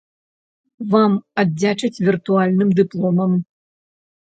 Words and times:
Вам 0.93 1.11
аддзячаць 1.43 2.01
віртуальным 2.09 2.69
дыпломам. 2.83 3.31